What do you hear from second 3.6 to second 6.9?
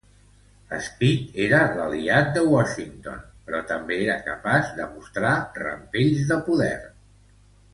també era capaç de mostrar rampells de poder.